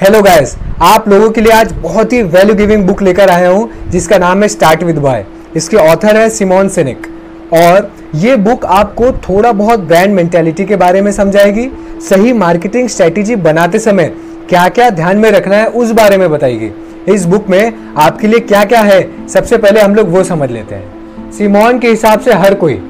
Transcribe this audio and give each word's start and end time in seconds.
Hello 0.00 0.20
guys 0.22 0.54
आप 0.82 1.08
लोगों 1.08 1.28
के 1.30 1.40
लिए 1.40 1.52
आज 1.52 1.72
बहुत 1.72 2.12
ही 2.12 2.22
वैल्यू 2.24 2.54
गिविंग 2.56 2.86
बुक 2.86 3.00
लेकर 3.02 3.30
आया 3.30 3.48
हूँ, 3.48 3.90
जिसका 3.90 4.18
नाम 4.18 4.42
है 4.42 4.48
स्टार्ट 4.48 4.82
विद 4.82 4.98
बाय 4.98 5.24
इसके 5.56 5.76
ऑथर 5.76 6.16
है 6.16 6.28
सिमोन 6.30 6.68
सेनिक 6.68 7.06
और 7.52 7.90
ये 8.14 8.36
बुक 8.38 8.64
आपको 8.66 9.10
थोड़ा 9.18 9.50
बहुत 9.52 9.80
ब्रांड 9.80 10.14
मेंटेलिटी 10.14 10.64
के 10.64 10.76
बारे 10.76 11.02
में 11.02 11.10
समझाएगी, 11.12 11.68
सही 12.02 12.32
मार्केटिंग 12.34 12.88
स्ट्रेटेजी 12.88 13.36
बनाते 13.38 13.78
समय 13.78 14.12
क्या 14.48 14.68
क्या 14.68 14.88
ध्यान 14.92 15.18
में 15.18 15.30
रखना 15.30 15.56
है 15.56 15.66
उस 15.66 15.90
बारे 15.92 16.16
में 16.16 16.28
बताएगी। 16.30 16.70
इस 17.08 17.24
बुक 17.26 17.48
में 17.48 17.94
आपके 17.96 18.26
लिए 18.26 18.40
क्या 18.40 18.64
क्या 18.64 18.80
है, 18.82 19.28
सबसे 19.28 19.58
पहले 19.58 19.80
हम 19.80 19.94
लोग 19.94 20.08
वो 20.08 20.24
समझ 20.24 20.50
लेते 20.50 20.74
हैं। 20.74 21.30
सिमोन 21.32 21.78
के 21.78 21.88
हिसाब 21.88 22.20
से 22.20 22.34
हर 22.34 22.54
कोई, 22.54 22.80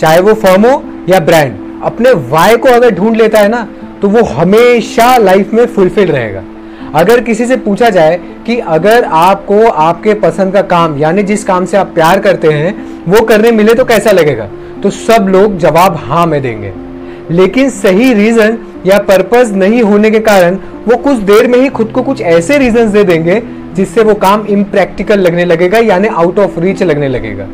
चाहे 0.00 0.20
वो 0.20 0.34
फर्म 0.36 0.66
हो 0.66 0.82
या 1.08 1.20
ब्रांड 1.22 1.56
अपने 1.84 2.12
वाई 2.28 2.56
को 2.56 2.68
अगर 2.70 2.94
ढूंढ 2.94 3.16
लेता 3.16 3.40
है 3.40 3.48
ना 3.48 3.66
तो 4.02 4.08
वो 4.08 4.22
हमेशा 4.26 5.16
लाइफ 5.18 5.52
में 5.52 5.66
फुलफिल 5.66 6.10
रहेगा। 6.10 6.44
अगर 6.94 7.20
किसी 7.20 7.46
से 7.46 7.56
पूछा 7.56 7.90
जाए 7.90 8.20
कि 8.46 8.58
अगर 8.58 9.04
आपको 9.04 9.66
आपके 9.66 10.14
पसंद 10.14 10.52
का 10.52 10.62
काम, 10.62 10.98
यानी 10.98 11.22
जिस 11.22 11.44
काम 11.44 11.64
से 11.64 11.76
आप 11.76 11.86
प्यार 11.86 12.18
करते 12.18 12.48
हैं, 12.48 12.74
वो 13.08 13.24
करने 13.24 13.50
मिले 13.50 13.74
तो 13.74 13.84
कैसा 13.84 14.10
लगेगा? 14.10 14.48
तो 14.82 14.90
सब 14.90 15.26
लोग 15.28 15.58
जवाब 15.58 15.96
हाँ 15.96 16.26
में 16.26 16.42
देंगे। 16.42 16.72
लेकिन 17.30 17.70
सही 17.70 18.14
रीजन 18.14 18.58
या 18.86 18.98
पर्पस 18.98 19.50
नहीं 19.50 19.82
होने 19.82 20.10
के 20.10 20.20
कारण 20.20 20.58
वो 20.86 20.96
कुछ 20.96 21.16
देर 21.16 21.46
में 21.46 21.58
ही 21.58 21.68
खुद 21.68 21.88
को 21.88 22.02
कुछ 22.02 22.20
ऐसे 22.20 22.58
रीजन 22.58 22.90
दे 22.90 23.04
देंगे, 23.04 23.42
जिससे 23.74 24.02
वो 24.02 24.14
काम 24.14 24.46
इम्प्रैक्टिकल 24.46 25.18
लगने 25.18 25.44
लगेगा, 25.44 25.78
यानी 25.78 26.08
आउट 26.08 26.38
ऑफ़ 26.38 26.60
रीच 26.60 26.82
लगने 26.82 27.08
लगेगा। 27.08 27.44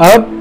अब 0.00 0.40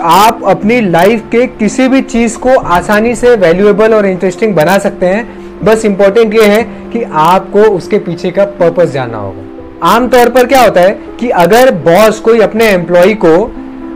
आप 0.00 0.40
अपनी 0.44 0.80
लाइफ 0.80 1.22
के 1.32 1.46
किसी 1.46 1.88
भी 1.88 2.00
चीज़ 2.00 2.38
को 2.38 2.58
आसानी 2.58 3.14
से 3.14 3.36
वैल्यूएबल 3.36 3.94
और 3.94 4.06
इंटरेस्टिंग 4.06 4.54
बना 4.54 4.78
सकते 4.78 5.06
हैं 5.06 5.41
बस 5.64 5.84
इंपॉर्टेंट 5.84 6.34
ये 6.34 6.46
है 6.46 6.62
कि 6.92 7.02
आपको 7.02 7.62
उसके 7.70 7.98
पीछे 7.98 8.30
का 8.30 8.44
पर्पस 8.60 8.90
जानना 8.90 9.18
होगा। 9.18 9.88
आमतौर 9.88 10.28
पर 10.28 10.46
क्या 10.46 10.62
होता 10.62 10.80
है 10.80 10.98
कि 11.20 11.28
अगर 11.28 11.70
बॉस 11.84 12.20
कोई 12.20 12.40
अपने 12.40 12.68
एम्प्लॉय 12.68 13.14
को 13.24 13.34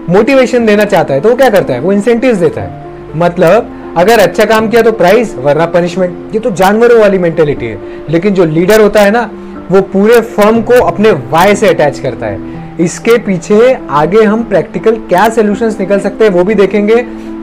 मोटिवेशन 0.08 0.66
देना 0.66 0.84
चाहता 0.84 1.14
है 1.14 1.20
तो 1.20 1.28
वो 1.28 1.36
क्या 1.36 1.48
करता 1.50 1.74
है? 1.74 1.80
वो 1.80 1.92
इंसेंटिव 1.92 2.36
देता 2.36 2.60
है। 2.60 2.84
मतलब 3.16 3.72
अगर 3.98 4.18
अच्छा 4.18 4.44
काम 4.44 4.68
किया 4.68 4.82
तो 4.82 4.92
प्राइज 4.92 5.34
वरना 5.38 5.66
पनिशमेंट 5.66 6.34
ये 6.34 6.40
तो 6.40 6.50
जानवरों 6.52 7.00
वाली 7.00 7.18
मेंटेलिटी 7.18 7.66
है। 7.66 7.78
लेकिन 8.10 8.34
जो 8.34 8.44
लीडर 8.44 8.80
होता 8.80 9.00
है 9.00 9.10
ना, 9.10 9.30
वो 9.70 9.80
पूरे 9.82 10.20
फर्म 10.20 10.60
को 10.62 10.80
अपने 10.84 11.10
वाय 11.30 11.54
से 11.54 11.68
अटैच 11.68 11.98
करता 11.98 12.26
है। 12.26 12.54
इसके 12.80 13.16
पीछे 13.18 13.72
आगे 13.90 14.22
हम 14.22 14.42
प्रैक्टिकल 14.44 14.96
क्या 15.08 15.28
सोल्यूशंस 15.28 15.78
निकल 15.80 16.00
सकते 16.00 16.24
हैं, 16.24 16.32
वो 16.32 16.44
भी 16.44 16.54
देखेंगे। 16.54 16.96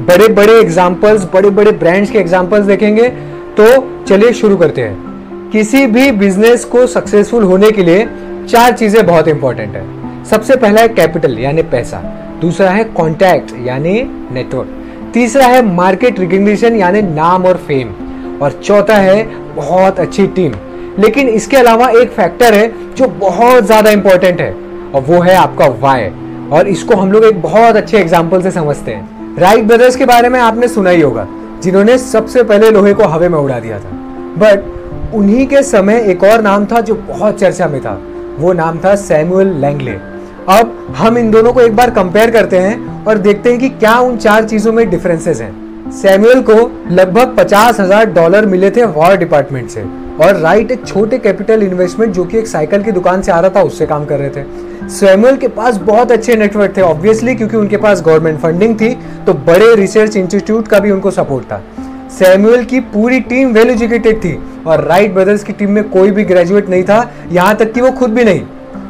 बड़े 0.08 0.28
बड़े 0.28 0.60
एग्जांपल्स 0.60 1.28
बड़े 1.34 1.50
बड़े 1.50 1.72
ब्रांड्स 1.74 2.12
के 2.12 2.20
एग्जांपल्स 2.20 2.66
देखेंगे। 2.66 3.12
तो 3.58 3.66
चलिए 4.06 4.32
शुरू 4.34 4.58
करते 4.58 4.82
हैं। 4.82 5.50
किसी 5.52 5.86
भी 5.88 6.12
बिज़नेस 6.14 6.64
को 6.66 6.86
सक्सेसफुल 6.88 7.44
होने 7.44 7.72
के 7.72 7.84
लिए 7.84 8.06
चार 8.46 8.72
चीज़ें 8.74 9.06
बहुत 9.06 9.28
इंपॉर्टेंट 9.28 9.76
है। 9.76 9.84
सबसे 10.26 10.56
पहला 10.56 10.82
है 10.82 10.88
कैपिटल 10.90 11.38
यानी 11.40 11.62
पैसा। 11.72 11.98
दूसरा 12.42 12.70
है 12.70 12.84
कॉन्टैक्ट 12.94 13.54
यानी 13.66 14.02
नेटवर्क 14.32 15.12
तीसरा 15.14 15.46
है 15.46 15.62
मार्केट 15.66 16.20
रिकग्निशन 16.20 16.76
यानी 16.76 17.02
नाम 17.04 17.46
और 17.46 17.58
फेम 17.68 17.90
और 18.42 18.60
चौथा 18.64 18.96
है 18.98 19.24
बहुत 19.56 20.00
अच्छी 20.00 20.26
टीम 20.30 20.54
लेकिन 21.00 21.28
इसके 21.30 21.58
अलावा 21.58 21.90
एक 21.92 22.12
फैक्टर 22.12 22.54
है 22.54 22.68
जो 22.96 23.08
बहुत 23.20 23.66
ज़्यादा 23.66 23.92
इंपॉर्टेंट 23.92 24.42
है, 24.42 24.52
और 24.94 25.02
वो 25.02 25.20
है 25.22 25.36
आपका 25.36 25.68
वाई 25.82 26.10
और 26.52 26.68
इसको 26.68 26.96
हम 26.96 27.12
लोग 27.12 27.24
एक 27.26 27.42
बहुत 27.42 27.76
अच्छे 27.76 27.98
एग्ज़ाम्पल 27.98 28.42
से 28.42 28.52
समझते 28.52 28.92
हैं। 28.92 29.38
राइट 29.38 29.64
ब्रदर्स 29.64 29.96
के 29.96 30.06
बारे 30.06 30.30
में 30.30 30.40
आपने 30.40 30.68
सुना 30.68 30.90
ही 30.90 31.02
होगा। 31.02 31.28
जिन्होंने 31.64 31.98
सबसे 31.98 32.44
पहले 32.44 32.70
लोहे 32.72 32.94
को 32.94 33.08
हवे 33.08 33.30
में 33.30 33.38
उड़ा 33.40 33.60
दिया 33.60 33.80
था। 33.80 33.90
बट 34.40 35.14
उन्हीं 35.16 35.46
के 35.48 35.62
समय 35.64 36.04
एक 36.12 36.24
और 36.24 36.42
नाम 36.42 36.66
था 36.66 36.80
जो 36.82 36.96
बहुत 37.08 37.40
चर्चा 37.40 37.68
में 37.68 37.80
था। 37.82 38.00
वो 38.40 38.54
नाम 38.54 38.80
था 38.80 38.96
सैमुअल 38.98 39.48
लैंगले। 39.62 39.92
अब 40.50 40.94
हम 40.98 41.18
इन 41.18 41.32
दोनों 41.32 41.54
को 41.54 41.62
एक 41.62 41.76
बार 41.76 41.90
कंपेयर 41.92 42.32
करते 42.32 42.60
हैं 42.60 43.06
और 43.06 43.18
देखते 43.18 43.50
हैं 43.50 43.60
कि 43.60 43.70
क्या 43.70 43.98
उन 44.00 44.18
चार 44.18 44.46
चीज़ों 44.46 44.74
में 44.74 44.90
डिफरेंसेस 44.90 45.42
हैं। 45.42 45.92
सैमुअल 45.92 46.42
को 46.42 46.56
लगभग 46.92 47.36
पचास 47.38 47.80
हज़ार 47.80 48.06
डॉलर 48.12 48.46
मिले 48.46 48.72
थे 48.72 48.84
वॉर 48.92 49.16
डिपार्टमेंट 49.18 49.70
से 49.70 49.84
और 50.22 50.36
राइट 50.38 50.72
एक 50.72 50.86
छोटे 50.86 51.18
कैपिटल 51.20 51.64
इन्वेस्टमेंट 51.64 52.14
जो 52.14 52.24
कि 52.26 52.38
एक 52.38 52.48
साइकिल 52.48 52.84
की 52.84 52.92
दुकान 52.92 53.22
से 53.22 53.32
आ 53.32 53.40
रहा 53.40 53.52
था, 53.56 53.62
उससे 53.62 53.86
काम 53.86 54.06
कर 54.06 54.20
रहे 54.20 54.30
थे। 54.30 54.42
सैमुअल 54.90 55.38
के 55.38 55.48
पास 55.48 55.78
बहुत 55.78 56.12
अच्छे 56.12 56.36
नेटवर्क 56.36 56.76
थे 56.78 56.82
ऑब्वियसली 56.82 57.36
क्योंकि 57.36 57.58
उनके 57.58 57.78
पास 57.78 58.02
गवर्नमेंट 58.02 58.40
फंडिंग 58.40 58.76
थी 58.76 58.90
तो 59.26 59.34
बड़े 59.34 59.74
रिसर्च 59.76 60.16
इंस्टीट्यूट 60.18 60.68
का 60.68 60.80
भी 60.80 60.92
उनको 60.92 61.12
सपोर्ट 61.12 61.46
था। 61.46 61.62
सैमुअल 62.10 62.64
की 62.64 62.80
पूरी 62.80 63.20
टीम 63.20 63.52
वेल 63.54 63.70
एजुकेटेड 63.70 64.18
थी 64.18 64.38
और 64.68 64.84
राइट 64.84 65.14
ब्रदर्स 65.14 65.44
की 65.44 65.54
टीम 65.54 65.72
में 65.72 65.84
कोई 65.90 66.12
भी 66.12 66.24
ग्रेजुएट 66.24 66.70
नहीं 66.70 66.84
था, 66.84 67.12
यहाँ 67.32 67.56
तक 67.56 67.72
कि 67.74 67.82
वो 67.82 67.92
खुद 67.92 68.14
भी 68.14 68.24
नहीं। 68.24 68.42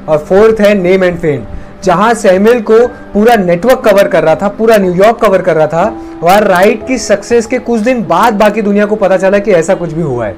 और 0.07 0.17
फोर्थ 0.19 0.61
है 0.61 0.73
नेम 0.73 1.03
एंड 1.03 1.19
फेम 1.19 1.45
जहाँ 1.83 2.13
सैमुअल 2.13 2.59
को 2.61 2.85
पूरा 3.13 3.35
नेटवर्क 3.35 3.79
कवर 3.79 4.07
कर 4.07 4.23
रहा 4.23 4.35
था, 4.35 4.47
पूरा 4.47 4.77
न्यूयॉर्क 4.77 5.17
कवर 5.17 5.41
कर 5.41 5.55
रहा 5.55 5.67
था, 5.67 5.83
और 6.23 6.43
राइट 6.43 6.87
की 6.87 6.97
सक्सेस 6.97 7.45
के 7.45 7.59
कुछ 7.59 7.81
दिन 7.81 8.03
बाद 8.03 8.33
बाकी 8.33 8.61
दुनिया 8.61 8.85
को 8.85 8.95
पता 8.95 9.17
चला 9.17 9.39
कि 9.39 9.51
ऐसा 9.51 9.75
कुछ 9.75 9.93
भी 9.93 10.01
हुआ 10.01 10.25
है। 10.25 10.35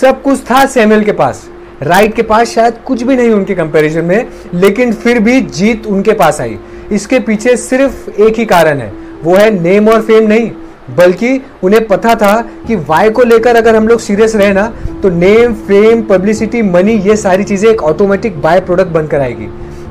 सब 0.00 0.22
कुछ 0.22 0.40
था 0.40 0.64
सैमुअल 0.66 1.02
के 1.04 1.12
पास। 1.12 1.44
राइट 1.84 2.14
के 2.14 2.22
पास 2.22 2.48
शायद 2.48 2.74
कुछ 2.86 3.02
भी 3.02 3.16
नहीं 3.16 3.30
उनके 3.30 3.54
कंपैरिजन 3.54 4.04
में, 4.04 4.26
लेकिन 4.54 4.92
फिर 4.94 5.18
भी 5.20 5.40
जीत 5.40 5.86
उनके 5.86 6.12
पास 6.14 6.40
आई। 6.40 6.58
इसके 6.92 7.18
पीछे 7.20 7.56
सिर्फ़ 7.56 8.10
एक 8.12 8.38
ही 8.38 8.44
कारण 8.46 8.78
है। 8.78 8.92
वो 9.22 9.34
है 9.34 9.50
नेम 9.52 9.88
और 9.88 10.00
फेम 10.02 10.28
नहीं, 10.28 10.50
बल्कि 10.90 11.40
उन्हें 11.64 11.86
पता 11.86 12.14
था 12.14 12.34
कि 12.66 12.76
वाई 12.78 13.10
को 13.10 13.22
लेकर 13.24 13.56
अगर 13.56 13.76
हम 13.76 13.88
लोग 13.88 14.00
सीरियस 14.00 14.34
रहे 14.36 14.52
ना 14.52 14.66
तो 15.02 15.08
नेम 15.10 15.54
फेम 15.66 16.02
पब्लिसिटी 16.06 16.62
मनी 16.62 16.92
ये 17.00 17.16
सारी 17.16 17.44
चीज़ें 17.44 17.70
एक 17.70 17.82
ऑटोमेटिक 17.82 18.40
बाय 18.42 18.60
प्रोडक्ट 18.60 18.90
बनकर 18.92 19.20
आएगी। 19.20 19.48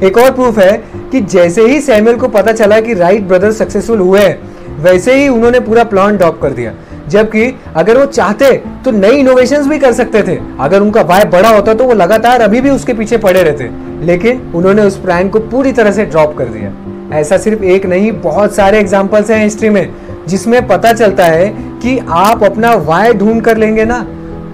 एक 0.07 0.17
और 0.17 0.31
प्रूफ 0.31 0.57
है 0.59 0.71
कि 1.11 1.21
जैसे 1.21 1.65
ही 1.67 1.79
सैमुअल 1.81 2.15
को 2.15 2.27
पता 2.29 2.51
चला 2.53 2.79
कि 2.79 2.93
राइट 2.93 3.23
ब्रदर 3.23 3.51
सक्सेसफुल 3.51 3.99
हुए 3.99 4.19
हैं, 4.19 4.37
वैसे 4.83 5.15
ही 5.15 5.27
उन्होंने 5.27 5.59
पूरा 5.59 5.83
प्लान 5.83 6.17
ड्रॉप 6.17 6.39
कर 6.41 6.51
दिया। 6.51 6.73
जबकि 7.13 7.53
अगर 7.75 7.97
वो 7.97 8.05
चाहते 8.07 8.51
तो 8.85 8.91
नई 8.91 9.17
इनोवेशन 9.17 9.69
भी 9.69 9.79
कर 9.79 9.93
सकते 9.93 10.23
थे। 10.23 10.37
अगर 10.59 10.81
उनका 10.81 11.01
वाय 11.03 11.25
बड़ा 11.25 11.49
होता 11.49 11.73
तो 11.73 11.83
वो 11.83 11.93
लगातार 11.95 12.41
अभी 12.41 12.61
भी 12.61 12.69
उसके 12.69 12.93
पीछे 12.93 13.17
पड़े 13.19 13.43
रहते। 13.43 13.69
लेकिन 14.05 14.41
उन्होंने 14.55 14.81
उस 14.81 14.97
प्लान 14.97 15.29
को 15.29 15.39
पूरी 15.41 15.71
तरह 15.71 15.91
से 15.91 16.05
ड्रॉप 16.05 16.37
कर 16.37 16.45
दिया। 16.47 17.19
ऐसा 17.19 17.37
सिर्फ़ 17.37 17.63
एक 17.65 17.85
नहीं, 17.85 18.11
बहुत 18.13 18.55
सारे 18.55 18.79
एग्जाम्पल्स 18.79 19.29
हैं 19.31 19.43
हिस्ट्री 19.43 19.69
में, 19.69 19.93
जिसमें 20.27 20.65
पता 20.67 20.93
चलता 20.93 21.25
है 21.25 21.47
कि 21.81 21.97
आप 22.09 22.43
अपना 22.43 22.73
वाय 22.81 23.13
ढूंढ 23.13 23.41
कर 23.41 23.57
लेंगे 23.57 23.85
ना 23.85 23.99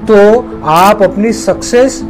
तो 0.08 0.16
आप 0.66 1.02
अपनी 1.03 1.31
सक्सेस 1.34 2.02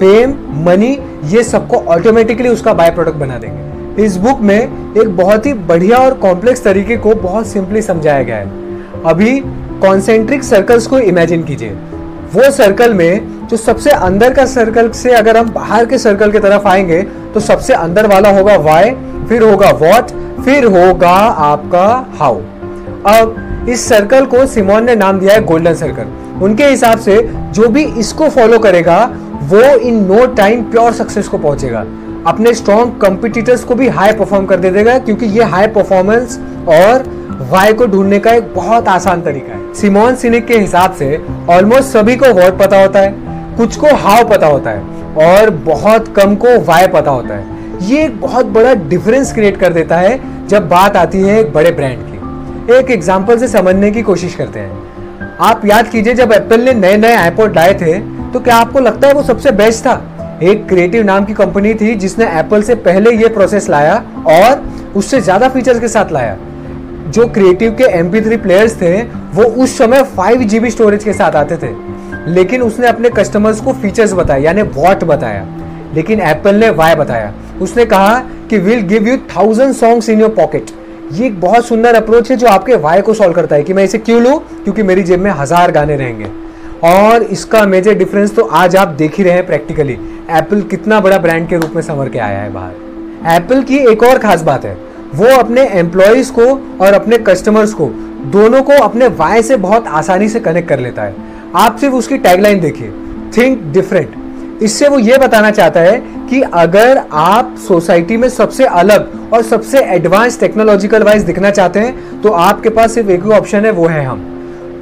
फेम 0.00 0.34
मनी 0.66 0.98
ये 1.26 1.42
सबको 1.42 1.76
ऑटोमेटिकली 1.88 2.48
उसका 2.48 2.72
बाय 2.74 2.90
प्रोडक्ट 2.90 3.16
बना 3.16 3.38
देंगे। 3.38 4.04
इस 4.04 4.16
बुक 4.16 4.40
में 4.40 4.58
एक 4.96 5.16
बहुत 5.16 5.46
ही 5.46 5.52
बढ़िया 5.68 5.98
और 5.98 6.14
कॉम्प्लेक्स 6.18 6.62
तरीके 6.64 6.96
को 6.96 7.14
बहुत 7.14 7.46
सिंपली 7.46 7.82
समझाया 7.82 8.22
गया 8.22 8.36
है। 8.36 8.64
अभी 9.06 9.40
कॉन्सेंट्रिक 9.82 10.42
सर्कल्स 10.42 10.86
को 10.86 10.98
इमेजिन 10.98 11.42
कीजिए। 11.44 11.70
वो 12.34 12.50
सर्कल 12.50 12.94
में 12.94 13.46
जो 13.48 13.56
सबसे 13.56 13.90
अंदर 13.90 14.32
का 14.34 14.44
सर्कल 14.46 14.90
से 14.90 15.12
अगर 15.12 15.36
हम 15.36 15.50
बाहर 15.50 15.86
के 15.86 15.98
सर्कल 15.98 16.32
की 16.32 16.38
तरफ़ 16.38 16.66
आएँगे 16.68 17.02
तो 17.34 17.40
सबसे 17.40 17.72
अंदर 17.74 18.06
वाला 18.06 18.30
होगा 18.30 18.56
वाई 18.62 18.90
फिर 19.28 19.42
होगा 19.42 19.70
वॉट 19.78 20.10
फिर 20.44 20.64
होगा 20.66 21.16
आपका 21.44 21.86
हाउ 22.18 22.40
अब 23.06 23.66
इस 23.68 23.88
सर्कल 23.88 24.26
को 24.26 24.46
सिमोन 24.46 24.84
ने 24.84 24.94
नाम 24.96 25.18
दिया 25.20 25.34
है 25.34 25.44
गोल्डन 25.44 25.74
सर्कल 25.74 26.44
उनके 26.44 26.64
हिसाब 26.64 26.98
से 26.98 27.16
जो 27.52 27.68
भी 27.68 27.84
इसको 27.98 28.28
फॉलो 28.28 28.58
करेगा, 28.58 28.98
वो 29.42 29.62
in 29.78 30.04
no 30.04 30.26
time 30.36 30.62
pure 30.62 30.92
success 30.92 31.28
को 31.28 31.38
पहुंचेगा। 31.38 31.84
अपने 32.26 32.52
स्ट्रॉन्ग 32.54 32.96
कंपिटिटर्स 33.02 33.64
को 33.64 33.74
भी 33.74 33.88
हाई 33.88 34.12
परफॉर्म 34.12 34.46
कर 34.46 34.56
दे 34.56 34.70
देगा, 34.70 34.98
क्योंकि 34.98 35.26
ये 35.28 35.44
हाई 35.44 35.66
परफॉर्मेंस 35.68 36.38
और 36.68 37.04
वाई 37.40 37.72
को 37.72 37.86
ढूँढने 37.86 38.18
का 38.18 38.32
एक 38.32 38.52
बहुत 38.54 38.88
आसान 38.88 39.22
तरीका 39.22 39.52
है। 39.52 39.74
सिमोन 39.74 40.14
सिनिक 40.16 40.46
के 40.46 40.58
हिसाब 40.58 40.92
से 40.94 41.20
ऑलमोस्ट 41.50 41.88
सभी 41.88 42.16
को 42.16 42.32
वर्ड 42.34 42.58
पता 42.58 42.80
होता 42.80 43.00
है, 43.00 43.14
कुछ 43.56 43.76
को 43.76 43.94
हाव 43.96 44.28
पता 44.28 44.46
होता 44.46 44.70
है 44.70 45.26
और 45.26 45.50
बहुत 45.66 46.08
कम 46.16 46.34
को 46.36 46.58
वाई 46.64 46.86
पता 46.88 47.10
होता 47.10 47.34
है। 47.34 47.54
ये 47.82 48.04
एक 48.04 48.20
बहुत 48.20 48.46
बड़ा 48.48 48.74
डिफरेंस 48.88 49.32
क्रिएट 49.34 49.56
कर 49.56 49.72
देता 49.72 49.96
है 49.98 50.18
जब 50.48 50.68
बात 50.68 50.96
आती 50.96 51.20
है 51.20 51.38
एक 51.40 51.52
बड़े 51.52 51.70
ब्रांड 51.72 51.98
की। 52.00 52.74
एक 52.74 52.90
एग्ज़ाम्पल 52.90 53.38
से 53.38 53.48
समझने 53.48 53.90
की 53.90 54.02
कोशिश 54.02 54.34
करते 54.34 54.60
हैं। 54.60 55.36
आप 55.40 55.64
याद 55.66 55.88
कीजिए, 55.88 56.14
जब 56.14 56.32
एप्पल 56.32 56.60
ने 56.60 56.72
नए 56.74 56.96
नए 56.96 57.14
आईपोड 57.14 57.56
लाए 57.56 57.74
थे 57.74 57.98
तो 58.32 58.40
क्या 58.40 58.56
आपको 58.56 58.80
लगता 58.80 59.08
है 59.08 59.14
वो 59.14 59.22
सबसे 59.24 59.50
बेस्ट 59.52 59.84
था? 59.84 60.00
एक 60.42 60.66
क्रिएटिव 60.68 61.04
नाम 61.04 61.24
की 61.24 61.34
कंपनी 61.34 61.74
थी 61.74 61.94
जिसने 61.96 62.26
एप्पल 62.38 62.62
से 62.62 62.74
पहले 62.82 63.10
ये 63.12 63.28
प्रोसेस 63.28 63.68
लाया 63.68 64.02
और 64.28 64.92
उससे 64.96 65.20
ज़्यादा 65.20 65.48
फीचर्स 65.48 65.80
के 65.80 65.88
साथ 65.88 66.12
लाया। 66.12 66.36
जो 67.08 67.26
क्रिएटिव 67.28 67.74
के 67.74 67.84
एम 67.90 68.10
प्लेयर्स 68.10 68.80
थे, 68.82 69.02
वो 69.02 69.44
उस 69.54 69.76
समय 69.78 70.02
फाइव 70.16 70.42
जीबी 70.44 70.70
स्टोरेज 70.70 71.04
के 71.04 71.12
साथ 71.12 71.36
आते 71.36 71.56
थे। 71.56 71.74
लेकिन 72.28 72.62
उसने 72.62 72.86
अपने 72.86 73.10
कस्टमर्स 73.10 73.60
को 73.60 73.72
फीचर्स 73.72 74.12
बताया 74.12 74.44
यानी 74.44 74.62
वॉट 74.74 75.04
बताया। 75.04 75.46
लेकिन 75.94 76.20
एप्पल 76.22 76.54
ने 76.54 76.70
वाई 76.72 76.94
बताया। 76.94 77.32
उसने 77.62 77.84
कहा 77.84 78.18
कि 78.50 78.58
will 78.58 78.80
give 78.86 79.08
you 79.08 79.16
thousand 79.36 79.74
songs 79.74 80.08
in 80.08 80.20
your 80.20 80.30
pocket 80.30 80.70
ये 81.12 81.26
एक 81.26 81.40
बहुत 81.40 81.66
सुंदर 81.66 81.94
अप्रोच 81.94 82.30
है 82.30 82.36
जो 82.36 82.46
आपके 82.46 82.74
वाई 82.76 83.00
को 83.00 83.14
सॉल्व 83.14 83.32
करता 83.32 83.56
है 83.56 83.62
कि 83.62 83.72
मैं 83.72 83.84
इसे 83.84 83.98
क्यों 83.98 84.22
लूँ? 84.22 84.38
क्योंकि 84.64 84.82
मेरी 84.82 85.02
जेब 85.02 85.20
में 85.20 85.30
हज़ार 85.32 85.70
गाने 85.72 85.96
रहेंगे। 85.96 86.30
और 86.84 87.22
इसका 87.22 87.64
मेजर 87.66 87.94
डिफरेंस 87.94 88.34
तो 88.36 88.42
आज 88.42 88.76
आप 88.76 88.88
देख 88.88 89.18
ही 89.18 89.24
रहे 89.24 89.34
हैं 89.34 89.46
प्रैक्टिकली 89.46 89.92
एप्पल 90.30 90.62
कितना 90.62 91.00
बड़ा 91.00 91.18
ब्रांड 91.18 91.48
के 91.48 91.56
रूप 91.56 91.72
में 91.74 91.82
संवर 91.82 92.08
के 92.08 92.18
आया 92.18 92.38
है 92.38 92.52
बाहर। 92.52 93.34
एप्पल 93.34 93.62
की 93.62 93.78
एक 93.90 94.02
और 94.02 94.18
खास 94.18 94.42
बात 94.42 94.64
है। 94.64 94.76
वो 95.14 95.36
अपने 95.36 95.62
एम्प्लॉयज़ 95.78 96.32
को 96.32 96.46
और 96.80 96.92
अपने 96.92 97.18
कस्टमर्स 97.20 97.72
को, 97.74 97.86
दोनों 98.26 98.62
को 98.62 98.72
अपने 98.74 99.06
वाय 99.08 99.42
से 99.42 99.56
बहुत 99.58 99.86
आसानी 99.88 100.28
से 100.28 100.40
कनेक्ट 100.40 100.68
कर 100.68 100.78
लेता 100.78 101.02
है। 101.02 101.14
आप 101.56 101.76
सिर्फ़ 101.76 101.94
उसकी 101.94 102.18
टैगलाइन 102.18 102.60
देखिए 102.60 102.92
थिंक 103.36 103.62
डिफरेंट 103.72 104.62
इससे 104.62 104.88
वो 104.88 104.98
ये 104.98 105.16
बताना 105.18 105.50
चाहता 105.50 105.80
है 105.80 105.98
कि 106.30 106.40
अगर 106.42 107.02
आप 107.12 107.54
सोसाइटी 107.58 108.16
में 108.16 108.28
सबसे 108.28 108.64
अलग 108.64 109.32
और 109.32 109.42
सबसे 109.42 109.80
एडवांस 109.86 110.38
टेक्नोलॉजिकल 110.40 111.02
वाइज 111.02 111.22
दिखना 111.22 111.50
चाहते 111.50 111.80
हैं 111.80 112.20
तो 112.22 112.30
आपके 112.30 112.68
पास 112.68 112.94
सिर्फ़ 112.94 113.10
एक 113.10 113.24
ही 113.24 113.30
ऑप्शन 113.30 113.64
है, 113.64 113.70
वो 113.70 113.86
है 113.86 114.04
हम। 114.04 114.20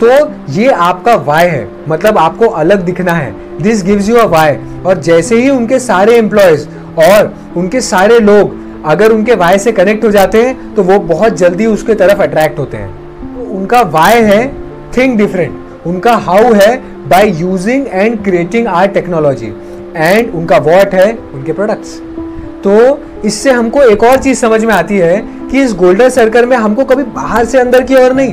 तो 0.00 0.08
ये 0.52 0.68
आपका 0.68 1.14
वाई 1.16 1.46
है 1.46 1.68
मतलब 1.88 2.18
आपको 2.18 2.46
अलग 2.46 2.84
दिखना 2.84 3.12
है। 3.12 3.34
This 3.62 3.84
gives 3.84 4.08
you 4.08 4.16
a 4.16 4.24
why 4.26 4.56
और 4.86 5.00
जैसे 5.00 5.40
ही 5.40 5.50
उनके 5.50 5.78
सारे 5.80 6.16
एम्प्लॉयज़ 6.16 6.66
और 7.00 7.34
उनके 7.56 7.80
सारे 7.82 8.18
लोग 8.20 8.62
अगर 8.84 9.12
उनके 9.12 9.34
वाई 9.34 9.58
से 9.58 9.72
कनेक्ट 9.72 10.04
हो 10.04 10.10
जाते 10.10 10.42
हैं 10.42 10.74
तो 10.74 10.82
वो 10.82 10.98
बहुत 11.06 11.36
जल्दी 11.36 11.66
उसके 11.66 11.94
तरफ़ 11.94 12.22
अट्रैक्ट 12.22 12.58
होते 12.58 12.76
हैं। 12.76 13.48
उनका 13.50 13.80
वाई 13.90 14.22
है 14.22 14.46
थिंक 14.96 15.16
डिफरेंट 15.18 15.86
उनका 15.86 16.14
हाउ 16.18 16.52
है 16.54 16.76
by 17.08 17.30
using 17.40 17.86
and 17.88 18.22
creating 18.24 18.66
our 18.66 18.86
technology 18.88 19.52
and 19.96 20.34
उनका 20.34 20.58
वॉट 20.58 20.94
है 20.94 21.10
उनके 21.34 21.52
प्रोडक्ट्स 21.52 21.98
तो 22.64 23.00
इससे 23.24 23.50
हमको 23.50 23.82
एक 23.82 24.02
और 24.02 24.16
चीज़ 24.18 24.38
समझ 24.38 24.64
में 24.64 24.72
आती 24.74 24.98
है 24.98 25.16
कि 25.50 25.62
इस 25.62 25.74
गोल्डन 25.74 26.08
सर्कल 26.10 26.46
में 26.46 26.56
हमको 26.56 26.84
कभी 26.84 27.02
बाहर 27.12 27.44
से 27.44 27.58
अंदर 27.58 27.82
की 27.82 27.94
ओर 27.94 28.12
नहीं, 28.12 28.32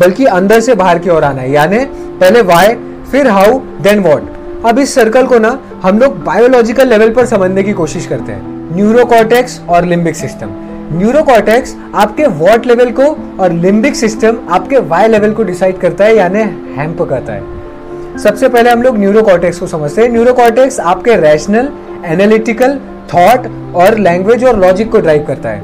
बल्कि 0.00 0.24
अंदर 0.26 0.60
से 0.60 0.74
बाहर 0.74 0.98
की 0.98 1.10
ओर 1.10 1.24
आना 1.24 1.40
है। 1.40 1.50
यानी 1.52 1.84
पहले 2.20 2.42
वाई 2.44 2.74
फिर 3.10 3.28
हाउ 3.28 3.58
देन 3.82 3.98
वॉट 3.98 4.32
अब 4.66 4.78
इस 4.78 4.94
सर्कल 4.94 5.26
को 5.26 5.38
ना 5.38 5.58
हम 5.82 5.98
लोग 5.98 6.22
बायोलॉजिकल 6.24 6.88
लेवल 6.88 7.10
पर 7.10 7.26
समझने 7.26 7.62
की 7.62 7.72
कोशिश 7.72 8.06
करते 8.06 8.32
हैं। 8.32 8.53
न्यूरोकॉर्टेक्स 8.74 9.60
और 9.68 9.84
लिम्बिक 9.84 10.16
सिस्टम। 10.16 10.48
न्यूरोकॉर्टेक्स 10.92 11.74
आपके 11.94 12.26
वॉट 12.26 12.66
लेवल 12.66 12.90
को 12.90 13.04
और 13.42 13.52
लिम्बिक 13.52 13.96
सिस्टम 13.96 14.38
आपके 14.50 14.76
वाई 14.76 15.08
लेवल 15.08 15.32
को 15.32 15.42
डिसाइड 15.42 15.78
करता 15.78 16.04
है, 16.04 16.16
यानी 16.16 16.38
हेम्प 16.76 17.02
करता 17.02 17.32
है। 17.32 18.18
सबसे 18.18 18.48
पहले 18.48 18.70
हम 18.70 18.82
लोग 18.82 18.98
न्यूरोकॉर्टेक्स 18.98 19.58
को 19.58 19.66
समझते 19.66 20.02
हैं। 20.02 20.08
न्यूरोकॉर्टेक्स 20.08 20.80
आपके 20.80 21.16
रैशनल 21.16 21.68
एनालिटिकल 22.04 22.78
थॉट 23.14 23.46
और 23.74 23.98
लैंग्वेज 23.98 24.44
और 24.44 24.58
लॉजिक 24.60 24.90
को 24.90 25.00
ड्राइव 25.00 25.24
करता 25.28 25.48
है। 25.48 25.60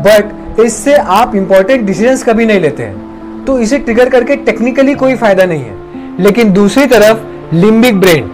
बट 0.00 0.60
इससे 0.60 0.94
आप 0.94 1.34
इंपॉर्टेंट 1.34 1.86
डिसीजंस 1.86 2.24
कभी 2.24 2.46
नहीं 2.46 2.60
लेते 2.60 2.82
हैं। 2.82 3.44
तो 3.44 3.58
इसे 3.58 3.78
ट्रिगर 3.78 4.08
करके 4.08 4.36
टेक्निकली 4.36 4.94
कोई 4.94 5.14
फ़ायदा 5.14 5.44
नहीं 5.44 5.64
है। 5.64 6.22
लेकिन 6.22 6.52
दूसरी 6.52 6.86
तरफ़ 6.86 7.54
limbic 7.54 8.00
brain 8.00 8.30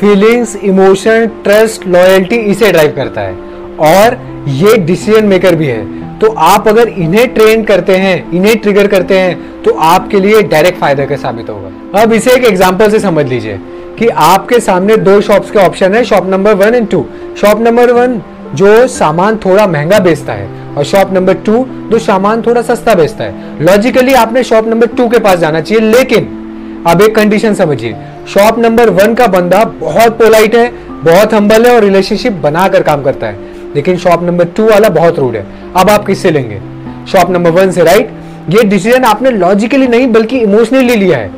feelings 0.00 0.56
emotion 0.56 1.26
trust 1.44 1.86
loyalty 1.86 2.36
इसे 2.36 2.72
ड्राइव 2.72 2.92
करता 2.96 3.20
है। 3.20 3.51
और 3.84 4.18
ये 4.50 4.76
डिसीज़न 4.78 5.26
मेकर 5.26 5.54
भी 5.54 5.66
है। 5.66 6.00
तो 6.18 6.32
आप 6.40 6.68
अगर 6.68 6.88
इन्हें 6.88 7.26
ट्रेन 7.34 7.62
करते 7.64 7.96
हैं, 7.96 8.30
इन्हें 8.32 8.56
ट्रिगर 8.58 8.86
करते 8.88 9.18
हैं 9.18 9.62
तो 9.62 9.74
आपके 9.82 10.20
लिए 10.20 10.42
डायरेक्ट 10.44 10.78
फ़ायदा 10.80 11.04
का 11.06 11.16
साबित 11.18 11.48
होगा? 11.50 12.00
अब 12.00 12.12
इसे 12.12 12.32
एक 12.32 12.44
एग्ज़ाम्पल 12.44 12.90
से 12.90 12.98
समझ 13.00 13.26
लीजिए 13.26 13.58
कि 13.98 14.08
आपके 14.08 14.60
सामने 14.60 14.96
दो 14.98 15.20
शॉप्स 15.20 15.50
के 15.50 15.58
ऑप्शन 15.58 15.94
है 15.94 16.04
shop 16.04 16.26
number 16.28 16.54
one 16.56 16.74
and 16.74 16.88
two 16.90 17.04
shop 17.40 17.60
number 17.60 17.92
one 17.92 18.20
जो 18.54 18.86
सामान 18.88 19.36
थोड़ा 19.44 19.66
महँगा 19.66 19.98
बेचता 20.00 20.32
है, 20.32 20.48
और 20.76 20.84
शॉप 20.84 21.12
नंबर 21.12 21.34
टू 21.36 21.64
जो 21.90 21.98
सामान 22.00 22.42
थोड़ा 22.42 22.62
सस्ता 22.62 22.94
बेचता 22.94 23.24
है। 23.24 23.64
लॉजिकली 23.64 24.14
आपने 24.14 24.42
शॉप 24.44 24.66
नंबर 24.68 24.86
टू 24.88 25.08
के 25.08 25.18
पास 25.18 25.38
जाना 25.38 25.60
चाहिए, 25.60 25.84
लेकिन 25.86 26.82
अब 26.86 27.02
एक 27.02 27.14
कंडीशन 27.16 27.54
समझिए। 27.54 27.94
शॉप 28.28 28.58
नंबर 28.58 28.90
वन 28.92 29.14
का 29.14 29.26
बंदा 29.28 29.64
बहुत 29.80 30.18
पोलाइट 30.18 30.54
है, 30.54 30.70
बहुत 31.04 31.34
हम्बल 31.34 31.66
है, 31.66 31.74
और 31.74 31.82
रिलेशनशिप 31.82 32.32
बनाकर 32.42 32.82
काम 32.82 33.02
करता 33.02 33.26
है। 33.26 33.51
लेकिन 33.76 33.96
शॉप 33.96 34.22
नंबर 34.22 34.44
टू 34.46 34.68
वाला 34.68 34.88
बहुत 34.88 35.18
रूड 35.18 35.36
है। 35.36 35.46
अब 35.76 35.90
आप 35.90 36.06
किससे 36.06 36.30
लेंगे? 36.30 36.60
शॉप 37.12 37.30
नंबर 37.30 37.50
वन 37.50 37.70
से 37.70 37.84
राइट 37.84 38.10
ये 38.50 38.62
डिसीज़न 38.64 39.04
आपने 39.04 39.30
लॉजिकली 39.30 39.86
नहीं, 39.86 40.06
बल्कि 40.06 40.38
इमोशनली 40.38 40.96
लिया 40.96 41.18
है। 41.18 41.30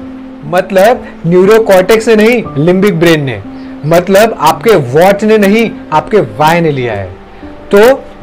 मतलब 0.47 1.05
न्यूरोकॉर्टेक्स 1.27 2.09
ने 2.09 2.15
नहीं 2.17 2.65
लिम्बिक 2.65 2.99
ब्रेन 3.01 3.23
ने। 3.23 3.41
मतलब 3.87 4.37
आपके 4.41 4.75
वॉट 4.93 5.23
ने 5.23 5.39
नहीं, 5.39 5.71
आपके 5.93 6.21
वाई 6.39 6.61
ने 6.61 6.71
लिया 6.71 6.93
है। 6.93 7.09
तो 7.73 7.79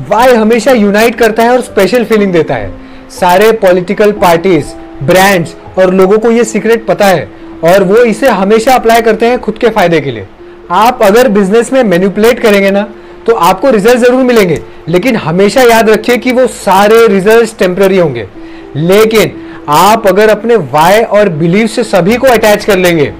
वाई 0.09 0.33
हमेशा 0.33 0.71
यूनाइट 0.71 1.15
करता 1.15 1.43
है 1.43 1.51
और 1.51 1.61
स्पेशल 1.61 2.03
फीलिंग 2.03 2.33
देता 2.33 2.55
है। 2.55 2.71
सारे 3.09 3.51
पॉलिटिकल 3.51 4.11
पार्टीज़ 4.11 4.73
ब्रांड्स 5.03 5.55
और 5.77 5.93
लोगों 5.93 6.17
को 6.17 6.31
ये 6.31 6.43
सीक्रेट 6.43 6.85
पता 6.85 7.05
है 7.05 7.27
और 7.63 7.83
वो 7.83 8.03
इसे 8.03 8.29
हमेशा 8.29 8.75
अप्लाई 8.75 9.01
करते 9.01 9.25
हैं 9.25 9.39
खुद 9.39 9.57
के 9.57 9.69
फ़ायदे 9.69 9.99
के 10.01 10.11
लिए। 10.11 10.27
आप 10.71 10.99
अगर 11.03 11.27
बिज़नेस 11.29 11.71
में 11.73 11.83
मैनिपुलेट 11.83 12.39
करेंगे 12.39 12.71
ना 12.71 12.87
तो 13.27 13.33
आपको 13.33 13.69
रिज़ल्ट 13.69 13.97
ज़रूर 13.97 14.23
मिलेंगे। 14.23 14.59
लेकिन 14.89 15.15
हमेशा 15.15 15.61
याद 15.63 15.89
रखिए 15.89 16.17
कि 16.17 16.31
वो 16.31 16.45
सारे 16.47 17.05
रिज़ल्ट 17.07 17.57
टेम्पररी 17.59 17.97
होंगे। 17.97 18.27
लेकिन 18.75 19.31
आप 19.69 20.07
अगर 20.07 20.29
अपने 20.29 20.55
वाई 20.55 21.01
और 21.01 21.29
बिलीव 21.31 21.67
से 21.67 21.83
सभी 21.83 22.15
को 22.15 22.27
अटैच 22.27 22.65
कर 22.65 22.77
लेंगे, 22.77 23.11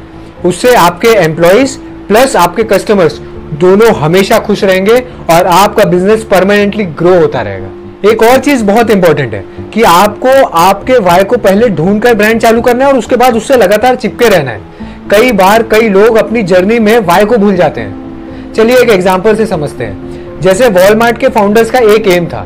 उससे 0.46 0.74
आपके 0.76 1.08
एम्प्लॉयज़ 1.18 1.78
प्लस 2.08 2.36
आपके 2.36 2.64
कस्टमर्स 2.64 3.20
दोनों 3.60 3.94
हमेशा 3.96 4.40
खुश 4.40 4.64
रहेंगे 4.64 4.96
और 5.30 5.48
आपका 5.48 5.84
बिज़नेस 5.84 6.24
परमानेंटली 6.24 6.84
ग्रो 6.84 7.14
होता 7.20 7.42
रहेगा। 7.42 8.10
एक 8.10 8.24
और 8.24 8.38
चीज़ 8.38 8.64
बहुत 8.64 8.90
इंपॉर्टेंट 8.92 9.34
है 9.34 9.44
कि 9.74 9.82
आपको 9.84 10.30
आपके 10.46 10.98
वाई 11.00 11.24
को 11.24 11.38
पहले 11.38 11.68
ढूंढकर 11.70 12.14
ब्रांड 12.14 12.40
चालू 12.42 12.62
करना 12.62 12.86
है 12.86 12.92
और 12.92 12.98
उसके 12.98 13.16
बाद 13.16 13.36
उससे 13.36 13.58
लगातार 13.58 13.96
चिपके 13.96 14.30
रहना 14.30 14.52
है। 14.52 14.62
कई 15.12 15.32
बार 15.32 15.64
कई 15.64 15.90
लोग 15.90 16.16
अपनी 16.18 16.44
जर्नी 16.44 16.80
में 16.80 16.98
वाई 17.00 17.26
को 17.26 17.38
भूल 17.38 17.56
जाते 17.56 17.82
हैं। 17.82 18.11
चलिए 18.56 18.78
एक 18.78 18.90
एग्ज़ाम्पल 18.90 19.36
से 19.36 19.46
समझते 19.46 19.84
हैं। 19.84 20.40
जैसे 20.42 20.68
वॉलमार्ट 20.70 21.18
के 21.18 21.28
फाउंडर्स 21.30 21.72
का 21.72 21.80
एक 21.94 22.08
एम 22.08 22.26
था 22.26 22.46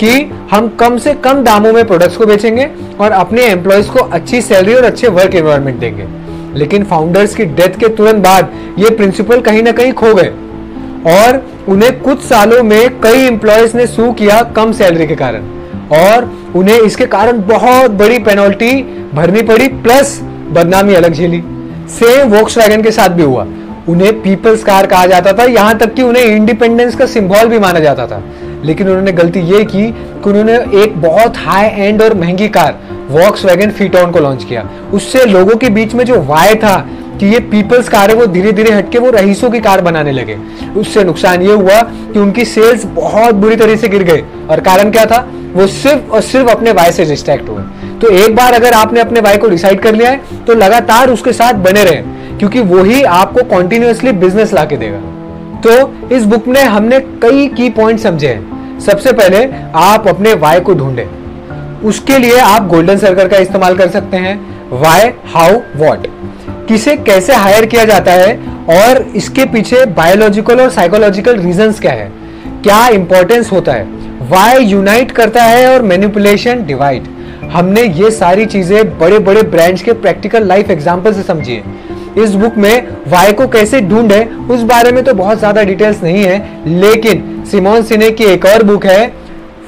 कि 0.00 0.10
हम 0.50 0.68
कम 0.80 0.98
से 0.98 1.14
कम 1.14 1.42
दामों 1.42 1.72
में 1.72 1.84
प्रोडक्ट्स 1.86 2.16
को 2.16 2.26
बेचेंगे 2.26 2.68
और 3.00 3.12
अपने 3.12 3.44
एम्प्लॉयज़ 3.44 3.90
को 3.90 3.98
अच्छी 3.98 4.40
सैलरी 4.42 4.74
और 4.74 4.84
अच्छे 4.84 5.08
वर्क 5.08 5.34
एनवायरमेंट 5.34 5.78
देंगे। 5.80 6.06
लेकिन 6.58 6.84
फाउंडर्स 6.84 7.34
की 7.34 7.44
डेथ 7.44 7.78
के 7.78 7.88
तुरंत 7.88 8.24
बाद 8.24 8.52
ये 8.78 8.90
प्रिंसिपल 8.90 9.40
कहीं 9.40 9.62
ना 9.62 9.72
कहीं 9.72 9.92
खो 9.92 10.14
गए। 10.14 10.32
और 11.12 11.42
उन्हें 11.68 12.00
कुछ 12.00 12.22
सालों 12.22 12.62
में 12.62 13.00
कई 13.00 13.26
एम्प्लॉयज़ 13.26 13.76
ने 13.76 13.86
सू 13.86 14.12
किया 14.12 14.42
कम 14.56 14.72
सैलरी 14.72 15.06
के 15.06 15.14
कारण। 15.14 15.48
और 15.96 16.30
उन्हें 16.56 16.78
इसके 16.78 17.06
कारण 17.06 17.42
बहुत 17.48 17.90
बड़ी 17.90 18.18
पेनल्टी 18.18 18.72
भरनी 19.14 19.42
पड़ी 19.42 19.68
प्लस 19.68 20.18
बदनामी 20.52 20.94
अलग 20.94 21.12
झेली। 21.12 21.42
सेम 21.90 22.28
वॉक्स 22.28 22.58
के 22.58 22.90
साथ 22.90 23.08
भी 23.08 23.22
हुआ। 23.22 23.46
उन्हें 23.88 24.12
पीपल्स 24.22 24.64
कार 24.64 24.86
कहा 24.86 25.06
जाता 25.06 25.32
था। 25.32 25.44
यहाँ 25.44 25.76
तक 25.78 25.94
कि 25.94 26.02
उन्हें 26.02 26.24
इंडिपेंडेंस 26.24 26.96
का 26.96 27.06
सिंबल 27.06 27.48
भी 27.48 27.58
माना 27.58 27.80
जाता 27.80 28.06
था। 28.06 28.22
लेकिन 28.64 28.88
उन्होंने 28.88 29.12
गलती 29.12 29.40
ये 29.40 29.64
की 29.64 29.90
कि 29.90 30.30
उन्होंने 30.30 30.82
एक 30.82 30.96
बहुत 31.02 31.36
हाई 31.36 31.66
एंड 31.66 32.02
और 32.02 32.14
महँगी 32.14 32.48
कार 32.48 32.78
वॉक्स 33.10 33.44
वैगन 33.44 33.70
फीटॉन 33.70 34.10
को 34.10 34.18
लॉन्च 34.18 34.44
किया। 34.44 34.68
उससे 34.92 35.24
लोगों 35.24 35.56
के 35.56 35.68
बीच 35.68 35.94
में 35.94 36.04
जो 36.04 36.20
वाय 36.22 36.54
था 36.54 36.76
कि 37.20 37.26
ये 37.26 37.38
पीपल्स 37.40 37.88
कार 37.88 38.10
है, 38.10 38.16
वो 38.16 38.26
धीरे 38.26 38.52
धीरे 38.52 38.72
हटके 38.72 38.98
वो 38.98 39.10
रईसों 39.10 39.50
की 39.50 39.60
कार 39.60 39.80
बनाने 39.80 40.12
लगे। 40.12 40.38
उससे 40.76 41.04
नुकसान 41.04 41.42
ये 41.42 41.52
हुआ 41.52 41.80
कि 41.82 42.18
उनकी 42.18 42.44
सेल्स 42.44 42.84
बहुत 42.86 43.34
बुरी 43.34 43.56
तरह 43.56 43.76
से 43.76 43.88
गिर 43.88 44.02
गए। 44.02 44.24
और 44.50 44.60
कारण 44.60 44.90
क्या 44.90 45.04
था? 45.04 45.26
वो 45.54 45.66
सिर्फ़ 45.66 46.10
और 46.12 46.20
सिर्फ़ 46.20 46.48
अपने 46.48 46.72
वाई 46.72 46.92
से 46.92 47.04
डिस्ट्रैक्ट 47.04 47.48
हुए। 47.48 47.62
तो 48.00 48.08
एक 48.08 48.34
बार 48.36 48.52
अगर 48.52 48.72
आपने 48.72 49.00
अपने 49.00 49.20
वाई 49.20 49.36
को 49.36 49.48
डिसाइड 49.48 49.80
कर 49.80 49.94
लिया 49.94 50.10
है 50.10 50.44
तो 50.46 50.54
लगातार 50.54 51.10
उसके 51.10 51.32
साथ 51.32 51.54
बने 51.62 51.84
रहे। 51.84 52.02
क्योंकि 52.38 52.60
वही 52.62 53.02
आपको 53.02 53.42
कॉन्टिन्यूसली 53.46 54.12
बिज़नेस 54.14 54.52
ला 54.54 54.64
के 54.64 54.76
देगा। 54.76 54.98
तो 55.62 56.14
इस 56.16 56.24
बुक 56.24 56.48
में 56.48 56.62
हमने 56.62 56.98
कई 57.22 57.46
की 57.48 57.68
पॉइंट 57.70 58.00
समझे 58.00 58.28
हैं। 58.28 58.80
सबसे 58.80 59.12
पहले 59.12 59.44
आप 59.76 60.08
अपने 60.08 60.32
वाई 60.36 60.60
को 60.60 60.74
ढूंढे। 60.74 61.06
उसके 61.84 62.18
लिए 62.18 62.38
आप 62.40 62.66
गोल्डन 62.68 62.96
सर्कल 62.98 63.28
का 63.28 63.36
इस्तेमाल 63.38 63.76
कर 63.76 63.88
सकते 63.90 64.16
हैं। 64.16 64.38
वाई 64.72 65.10
हाउ 65.34 65.58
वॉट 65.76 66.06
किसे 66.68 66.96
कैसे 66.98 67.34
हायर 67.34 67.66
किया 67.66 67.84
जाता 67.84 68.12
है 68.12 68.36
और 68.72 69.02
इसके 69.16 69.44
पीछे 69.46 69.84
बायोलॉजिकल 69.96 70.60
और 70.60 70.70
साइकोलॉजिकल 70.70 71.36
रीजंस 71.38 71.80
क्या 71.80 71.92
है? 71.92 72.10
क्या 72.62 72.86
इंपॉर्टेंस 72.90 73.52
होता 73.52 73.72
है? 73.72 73.84
वाई 74.30 74.64
यूनाइट 74.64 75.10
करता 75.12 75.42
है 75.42 75.66
और 75.68 75.82
मैनिपुलेशन 75.84 76.64
डिवाइड 76.66 77.04
हमने 77.52 77.82
ये 77.82 78.10
सारी 78.10 78.46
चीज़ें 78.46 78.98
बड़े 78.98 79.18
बड़े 79.20 79.42
ब्रांड्स 79.44 79.82
के 79.82 79.92
प्रैक्टिकल 79.94 80.46
लाइफ 80.46 80.70
एग्ज़ाम्पल 80.70 81.12
से 81.12 81.22
समझी 81.22 81.54
है। 81.54 81.85
इस 82.18 82.34
बुक 82.34 82.56
में 82.56 82.86
वाई 83.08 83.32
को 83.32 83.46
कैसे 83.48 83.80
ढूंढे, 83.82 84.22
उस 84.50 84.62
बारे 84.64 84.92
में 84.92 85.02
तो 85.04 85.14
बहुत 85.14 85.38
ज़्यादा 85.38 85.62
डिटेल्स 85.64 86.02
नहीं 86.02 86.22
है, 86.24 86.38
लेकिन 86.66 87.44
सिमोन 87.50 87.82
सिने 87.82 88.10
की 88.10 88.24
एक 88.24 88.44
और 88.46 88.62
बुक 88.64 88.86
है 88.86 89.06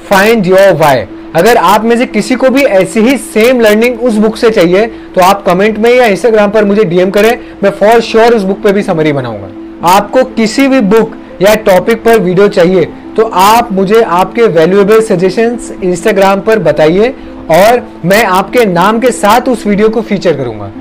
फाइंड 0.09 0.47
योर 0.47 0.73
वाई 0.75 1.05
अगर 1.35 1.57
आप 1.57 1.83
में 1.83 1.95
से 1.97 2.05
किसी 2.07 2.35
को 2.35 2.49
भी 2.49 2.61
ऐसी 2.63 2.99
ही 2.99 3.17
सेम 3.17 3.59
लर्निंग 3.61 3.99
उस 4.01 4.15
बुक 4.17 4.37
से 4.37 4.49
चाहिए 4.51 4.85
तो 5.15 5.21
आप 5.21 5.43
कमेंट 5.45 5.77
में 5.77 5.89
या 5.89 6.05
इंस्टाग्राम 6.05 6.51
पर 6.51 6.65
मुझे 6.65 6.83
डीएम 6.85 7.09
करें, 7.09 7.37
मैं 7.63 7.71
फॉर 7.71 8.01
श्योर 8.01 8.23
sure 8.23 8.35
उस 8.35 8.43
बुक 8.43 8.61
पे 8.63 8.71
भी 8.71 8.83
समरी 8.83 9.13
बनाऊँगा। 9.13 9.89
आपको 9.89 10.23
किसी 10.31 10.67
भी 10.67 10.79
बुक 10.87 11.15
या 11.41 11.53
टॉपिक 11.65 12.03
पर 12.03 12.19
वीडियो 12.19 12.47
चाहिए 12.49 12.85
तो 13.15 13.23
आप 13.35 13.71
मुझे 13.71 14.01
आपके 14.01 14.43
वैल्यूएबल 14.49 15.01
सजेशंस 15.03 15.71
इंस्टाग्राम 15.73 16.41
पर 16.41 16.59
बताइए, 16.61 17.13
और 17.51 17.85
मैं 18.05 18.23
आपके 18.25 18.65
नाम 18.65 18.99
के 18.99 19.11
साथ 19.13 19.49
उस 19.49 19.65
वीडियो 19.67 19.89
को 19.89 20.01
फीचर 20.01 20.37
करूँगा। 20.37 20.71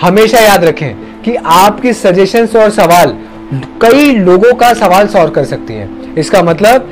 हमेशा 0.00 0.40
याद 0.40 0.64
रखें 0.64 1.15
कि 1.26 1.34
आपकी 1.34 1.92
सजेशंस 1.92 2.54
और 2.56 2.70
सवाल 2.70 3.16
कई 3.82 4.10
लोगों 4.16 4.52
का 4.54 4.72
सवाल 4.74 5.06
सॉल्व 5.06 5.30
कर 5.30 5.44
सकती 5.44 5.74
है। 5.74 5.88
इसका 6.18 6.42
मतलब 6.42 6.90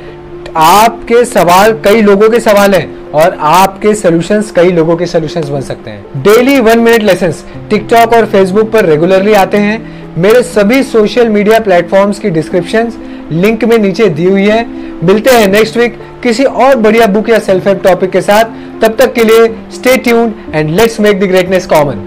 आपके 0.55 1.23
सवाल 1.25 1.73
कई 1.83 2.01
लोगों 2.01 2.29
के 2.29 2.39
सवाल 2.39 2.73
हैं 2.73 3.11
और 3.11 3.37
आपके 3.41 3.93
सॉल्यूशंस 3.95 4.51
कई 4.51 4.71
लोगों 4.71 4.95
के 4.97 5.05
सॉल्यूशंस 5.05 5.49
बन 5.49 5.61
सकते 5.61 5.91
हैं। 5.91 6.23
Daily 6.23 6.59
one 6.59 6.79
minute 6.79 7.03
lesson 7.03 7.33
TikTok 7.69 8.13
और 8.13 8.25
फेसबुक 8.25 8.71
पर 8.71 8.85
रेगुलरली 8.85 9.33
आते 9.33 9.57
हैं। 9.57 9.77
मेरे 10.17 10.41
सभी 10.43 10.81
सोशल 10.83 11.29
मीडिया 11.29 11.59
प्लेटफॉर्म्स 11.59 12.19
की 12.19 12.29
डिस्क्रिप्शन 12.29 12.91
लिंक 13.31 13.63
में 13.63 13.77
नीचे 13.77 14.09
दी 14.09 14.25
हुई 14.25 14.45
है। 14.45 14.65
मिलते 15.03 15.31
हैं 15.31 15.47
नेक्स्ट 15.47 15.77
वीक 15.77 15.97
किसी 16.23 16.43
और 16.43 16.75
बढ़िया 16.77 17.07
बुक 17.07 17.29
या 17.29 17.39
सेल्फ 17.39 17.67
हेल्प 17.67 17.81
टॉपिक 17.83 18.11
के 18.11 18.21
साथ। 18.21 18.81
तब 18.81 18.95
तक 18.99 19.13
के 19.13 19.23
लिए 19.23 19.47
stay 19.75 19.95
tune 19.99 20.33
and 20.53 20.69
let's 20.71 20.99
make 20.99 21.19
the 21.19 21.23
greatness 21.23 21.65
common 21.65 22.03